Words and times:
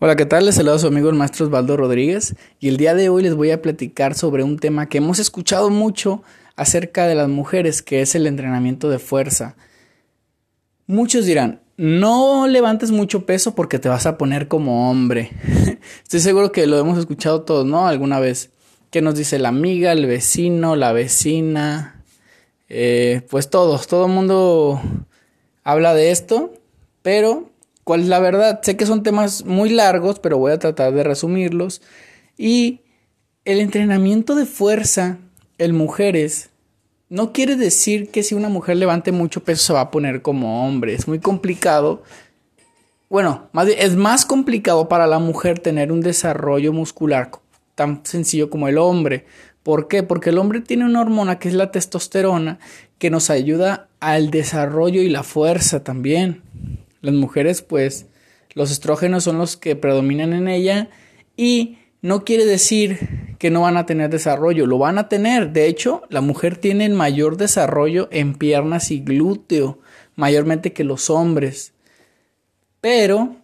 Hola, 0.00 0.14
¿qué 0.14 0.26
tal? 0.26 0.46
Les 0.46 0.54
saluda 0.54 0.78
su 0.78 0.86
amigo 0.86 1.08
el 1.08 1.16
maestro 1.16 1.46
Osvaldo 1.46 1.76
Rodríguez 1.76 2.36
y 2.60 2.68
el 2.68 2.76
día 2.76 2.94
de 2.94 3.08
hoy 3.08 3.24
les 3.24 3.34
voy 3.34 3.50
a 3.50 3.60
platicar 3.60 4.14
sobre 4.14 4.44
un 4.44 4.56
tema 4.56 4.88
que 4.88 4.98
hemos 4.98 5.18
escuchado 5.18 5.70
mucho 5.70 6.22
acerca 6.54 7.08
de 7.08 7.16
las 7.16 7.28
mujeres, 7.28 7.82
que 7.82 8.00
es 8.00 8.14
el 8.14 8.28
entrenamiento 8.28 8.90
de 8.90 9.00
fuerza. 9.00 9.56
Muchos 10.86 11.26
dirán, 11.26 11.62
no 11.76 12.46
levantes 12.46 12.92
mucho 12.92 13.26
peso 13.26 13.56
porque 13.56 13.80
te 13.80 13.88
vas 13.88 14.06
a 14.06 14.16
poner 14.18 14.46
como 14.46 14.88
hombre. 14.88 15.32
Estoy 16.04 16.20
seguro 16.20 16.52
que 16.52 16.68
lo 16.68 16.78
hemos 16.78 16.96
escuchado 16.96 17.42
todos, 17.42 17.66
¿no? 17.66 17.88
Alguna 17.88 18.20
vez. 18.20 18.50
¿Qué 18.92 19.02
nos 19.02 19.16
dice 19.16 19.40
la 19.40 19.48
amiga, 19.48 19.90
el 19.90 20.06
vecino, 20.06 20.76
la 20.76 20.92
vecina? 20.92 22.04
Eh, 22.68 23.22
pues 23.28 23.50
todos, 23.50 23.88
todo 23.88 24.06
el 24.06 24.12
mundo 24.12 24.80
habla 25.64 25.92
de 25.92 26.12
esto, 26.12 26.52
pero 27.02 27.50
¿Cuál 27.88 28.02
es 28.02 28.08
la 28.08 28.18
verdad? 28.18 28.60
Sé 28.62 28.76
que 28.76 28.84
son 28.84 29.02
temas 29.02 29.46
muy 29.46 29.70
largos, 29.70 30.18
pero 30.18 30.36
voy 30.36 30.52
a 30.52 30.58
tratar 30.58 30.92
de 30.92 31.02
resumirlos. 31.04 31.80
Y 32.36 32.82
el 33.46 33.60
entrenamiento 33.60 34.34
de 34.34 34.44
fuerza 34.44 35.16
en 35.56 35.74
mujeres 35.74 36.50
no 37.08 37.32
quiere 37.32 37.56
decir 37.56 38.10
que 38.10 38.22
si 38.22 38.34
una 38.34 38.50
mujer 38.50 38.76
levante 38.76 39.10
mucho 39.10 39.42
peso 39.42 39.64
se 39.64 39.72
va 39.72 39.80
a 39.80 39.90
poner 39.90 40.20
como 40.20 40.66
hombre. 40.66 40.92
Es 40.92 41.08
muy 41.08 41.18
complicado. 41.18 42.02
Bueno, 43.08 43.48
más 43.52 43.66
es 43.68 43.96
más 43.96 44.26
complicado 44.26 44.90
para 44.90 45.06
la 45.06 45.18
mujer 45.18 45.58
tener 45.58 45.90
un 45.90 46.02
desarrollo 46.02 46.74
muscular 46.74 47.30
tan 47.74 48.04
sencillo 48.04 48.50
como 48.50 48.68
el 48.68 48.76
hombre. 48.76 49.24
¿Por 49.62 49.88
qué? 49.88 50.02
Porque 50.02 50.28
el 50.28 50.36
hombre 50.36 50.60
tiene 50.60 50.84
una 50.84 51.00
hormona 51.00 51.38
que 51.38 51.48
es 51.48 51.54
la 51.54 51.70
testosterona 51.70 52.58
que 52.98 53.08
nos 53.08 53.30
ayuda 53.30 53.88
al 53.98 54.30
desarrollo 54.30 55.00
y 55.00 55.08
la 55.08 55.22
fuerza 55.22 55.82
también. 55.82 56.42
Las 57.00 57.14
mujeres, 57.14 57.62
pues, 57.62 58.06
los 58.54 58.70
estrógenos 58.70 59.24
son 59.24 59.38
los 59.38 59.56
que 59.56 59.76
predominan 59.76 60.32
en 60.32 60.48
ella 60.48 60.90
y 61.36 61.78
no 62.00 62.24
quiere 62.24 62.44
decir 62.44 63.36
que 63.38 63.50
no 63.50 63.62
van 63.62 63.76
a 63.76 63.86
tener 63.86 64.10
desarrollo, 64.10 64.66
lo 64.66 64.78
van 64.78 64.98
a 64.98 65.08
tener. 65.08 65.52
De 65.52 65.66
hecho, 65.66 66.02
la 66.08 66.20
mujer 66.20 66.56
tiene 66.56 66.84
el 66.86 66.94
mayor 66.94 67.36
desarrollo 67.36 68.08
en 68.10 68.34
piernas 68.34 68.90
y 68.90 69.00
glúteo, 69.00 69.78
mayormente 70.16 70.72
que 70.72 70.84
los 70.84 71.10
hombres. 71.10 71.72
Pero 72.80 73.36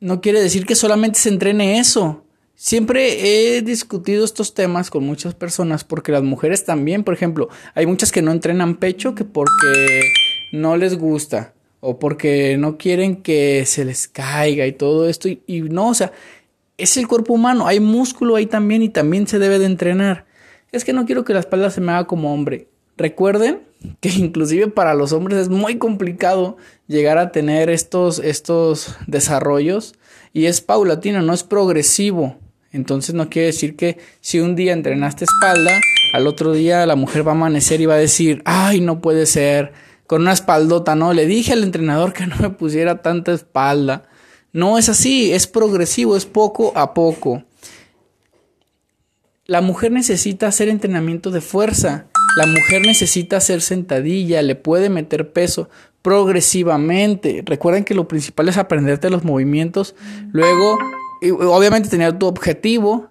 no 0.00 0.20
quiere 0.20 0.40
decir 0.40 0.66
que 0.66 0.74
solamente 0.74 1.18
se 1.18 1.28
entrene 1.28 1.78
eso. 1.78 2.24
Siempre 2.54 3.56
he 3.56 3.62
discutido 3.62 4.24
estos 4.24 4.54
temas 4.54 4.90
con 4.90 5.04
muchas 5.04 5.34
personas 5.34 5.82
porque 5.82 6.12
las 6.12 6.22
mujeres 6.22 6.64
también, 6.64 7.04
por 7.04 7.14
ejemplo, 7.14 7.48
hay 7.74 7.86
muchas 7.86 8.12
que 8.12 8.22
no 8.22 8.32
entrenan 8.32 8.76
pecho 8.76 9.14
que 9.14 9.24
porque 9.24 10.02
no 10.52 10.76
les 10.76 10.98
gusta 10.98 11.54
o 11.80 11.98
porque 11.98 12.56
no 12.58 12.76
quieren 12.76 13.16
que 13.16 13.64
se 13.66 13.84
les 13.84 14.06
caiga 14.06 14.66
y 14.66 14.72
todo 14.72 15.08
esto. 15.08 15.28
Y, 15.28 15.62
no, 15.62 15.88
o 15.88 15.94
sea, 15.94 16.12
es 16.78 16.96
el 16.96 17.08
cuerpo 17.08 17.34
humano, 17.34 17.66
hay 17.66 17.80
músculo 17.80 18.36
ahí 18.36 18.46
también 18.46 18.82
y 18.82 18.88
también 18.88 19.26
se 19.26 19.38
debe 19.38 19.58
de 19.58 19.66
entrenar. 19.66 20.26
Es 20.72 20.84
que 20.84 20.92
no 20.92 21.06
quiero 21.06 21.24
que 21.24 21.34
la 21.34 21.40
espalda 21.40 21.70
se 21.70 21.80
me 21.80 21.92
haga 21.92 22.06
como 22.06 22.32
hombre. 22.32 22.68
Recuerden 22.96 23.60
que 24.00 24.08
inclusive 24.16 24.68
para 24.68 24.94
los 24.94 25.12
hombres 25.12 25.38
es 25.38 25.48
muy 25.48 25.78
complicado 25.78 26.56
llegar 26.86 27.18
a 27.18 27.32
tener 27.32 27.70
estos, 27.70 28.18
estos 28.18 28.96
desarrollos 29.06 29.94
y 30.32 30.46
es 30.46 30.60
paulatino, 30.60 31.22
no 31.22 31.32
es 31.32 31.42
progresivo. 31.42 32.36
Entonces 32.72 33.16
no 33.16 33.28
quiere 33.30 33.46
decir 33.46 33.74
que 33.74 33.98
si 34.20 34.38
un 34.38 34.54
día 34.54 34.72
entrenaste 34.72 35.24
espalda, 35.24 35.72
al 36.12 36.26
otro 36.28 36.52
día 36.52 36.86
la 36.86 36.94
mujer 36.94 37.26
va 37.26 37.32
a 37.32 37.34
amanecer 37.34 37.80
y 37.80 37.86
va 37.86 37.94
a 37.94 37.98
decir, 37.98 38.42
ay, 38.44 38.80
no 38.80 39.00
puede 39.00 39.26
ser, 39.26 39.72
con 40.10 40.22
una 40.22 40.32
espaldota, 40.32 40.96
¿no? 40.96 41.12
Le 41.12 41.24
dije 41.24 41.52
al 41.52 41.62
entrenador 41.62 42.12
que 42.12 42.26
no 42.26 42.34
me 42.40 42.50
pusiera 42.50 43.00
tanta 43.00 43.30
espalda. 43.30 44.08
No 44.52 44.76
es 44.76 44.88
así, 44.88 45.32
es 45.32 45.46
progresivo, 45.46 46.16
es 46.16 46.26
poco 46.26 46.72
a 46.74 46.94
poco. 46.94 47.44
La 49.46 49.60
mujer 49.60 49.92
necesita 49.92 50.48
hacer 50.48 50.68
entrenamiento 50.68 51.30
de 51.30 51.40
fuerza. 51.40 52.06
La 52.36 52.46
mujer 52.46 52.82
necesita 52.84 53.36
hacer 53.36 53.60
sentadilla, 53.60 54.42
le 54.42 54.56
puede 54.56 54.90
meter 54.90 55.32
peso 55.32 55.70
progresivamente. 56.02 57.44
Recuerden 57.46 57.84
que 57.84 57.94
lo 57.94 58.08
principal 58.08 58.48
es 58.48 58.56
aprenderte 58.56 59.10
los 59.10 59.22
movimientos. 59.22 59.94
Luego, 60.32 60.76
obviamente 61.22 61.88
tener 61.88 62.18
tu 62.18 62.26
objetivo, 62.26 63.10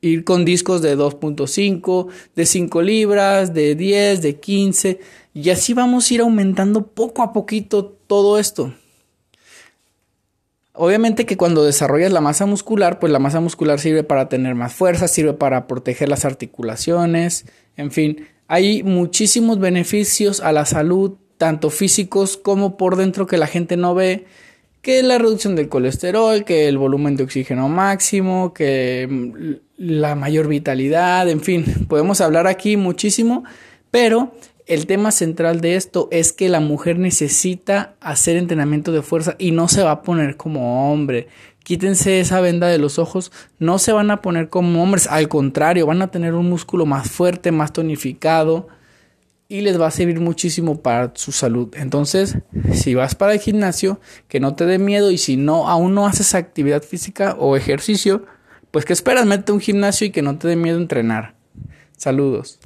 ir 0.00 0.24
con 0.24 0.44
discos 0.44 0.82
de 0.82 0.96
2.5, 0.96 2.08
de 2.34 2.46
5 2.46 2.82
libras, 2.82 3.54
de 3.54 3.74
10, 3.74 4.22
de 4.22 4.40
15 4.40 5.00
y 5.34 5.50
así 5.50 5.74
vamos 5.74 6.10
a 6.10 6.14
ir 6.14 6.20
aumentando 6.20 6.86
poco 6.88 7.22
a 7.22 7.32
poquito 7.32 7.84
todo 7.84 8.38
esto. 8.38 8.74
Obviamente 10.72 11.26
que 11.26 11.36
cuando 11.36 11.64
desarrollas 11.64 12.12
la 12.12 12.20
masa 12.20 12.46
muscular, 12.46 13.00
pues 13.00 13.12
la 13.12 13.18
masa 13.18 13.40
muscular 13.40 13.80
sirve 13.80 14.04
para 14.04 14.28
tener 14.28 14.54
más 14.54 14.72
fuerza, 14.72 15.08
sirve 15.08 15.32
para 15.32 15.66
proteger 15.66 16.08
las 16.08 16.24
articulaciones, 16.24 17.46
en 17.76 17.90
fin, 17.90 18.28
hay 18.46 18.82
muchísimos 18.82 19.58
beneficios 19.58 20.40
a 20.40 20.52
la 20.52 20.64
salud, 20.66 21.16
tanto 21.36 21.70
físicos 21.70 22.36
como 22.36 22.76
por 22.76 22.96
dentro 22.96 23.26
que 23.26 23.38
la 23.38 23.46
gente 23.46 23.76
no 23.76 23.94
ve, 23.94 24.26
que 24.88 25.02
la 25.02 25.18
reducción 25.18 25.54
del 25.54 25.68
colesterol, 25.68 26.46
que 26.46 26.66
el 26.66 26.78
volumen 26.78 27.14
de 27.14 27.24
oxígeno 27.24 27.68
máximo, 27.68 28.54
que 28.54 29.60
la 29.76 30.14
mayor 30.14 30.48
vitalidad, 30.48 31.28
en 31.28 31.42
fin, 31.42 31.66
podemos 31.90 32.22
hablar 32.22 32.46
aquí 32.46 32.78
muchísimo, 32.78 33.44
pero 33.90 34.32
el 34.64 34.86
tema 34.86 35.10
central 35.10 35.60
de 35.60 35.76
esto 35.76 36.08
es 36.10 36.32
que 36.32 36.48
la 36.48 36.60
mujer 36.60 36.98
necesita 36.98 37.96
hacer 38.00 38.38
entrenamiento 38.38 38.90
de 38.90 39.02
fuerza 39.02 39.36
y 39.38 39.50
no 39.50 39.68
se 39.68 39.82
va 39.82 39.90
a 39.90 40.00
poner 40.00 40.38
como 40.38 40.90
hombre. 40.90 41.28
Quítense 41.64 42.20
esa 42.20 42.40
venda 42.40 42.68
de 42.68 42.78
los 42.78 42.98
ojos, 42.98 43.30
no 43.58 43.78
se 43.78 43.92
van 43.92 44.10
a 44.10 44.22
poner 44.22 44.48
como 44.48 44.82
hombres, 44.82 45.06
al 45.06 45.28
contrario, 45.28 45.84
van 45.84 46.00
a 46.00 46.10
tener 46.10 46.32
un 46.32 46.48
músculo 46.48 46.86
más 46.86 47.10
fuerte, 47.10 47.52
más 47.52 47.74
tonificado 47.74 48.68
y 49.48 49.62
les 49.62 49.80
va 49.80 49.86
a 49.86 49.90
servir 49.90 50.20
muchísimo 50.20 50.82
para 50.82 51.12
su 51.14 51.32
salud. 51.32 51.74
Entonces, 51.74 52.38
si 52.72 52.94
vas 52.94 53.14
para 53.14 53.32
el 53.32 53.40
gimnasio, 53.40 53.98
que 54.28 54.40
no 54.40 54.54
te 54.54 54.66
dé 54.66 54.78
miedo 54.78 55.10
y 55.10 55.18
si 55.18 55.36
no 55.36 55.68
aún 55.68 55.94
no 55.94 56.06
haces 56.06 56.34
actividad 56.34 56.82
física 56.82 57.34
o 57.38 57.56
ejercicio, 57.56 58.26
pues 58.70 58.84
que 58.84 58.92
esperas, 58.92 59.24
mete 59.24 59.52
un 59.52 59.60
gimnasio 59.60 60.06
y 60.06 60.10
que 60.10 60.22
no 60.22 60.36
te 60.38 60.48
dé 60.48 60.56
miedo 60.56 60.78
entrenar. 60.78 61.34
Saludos. 61.96 62.60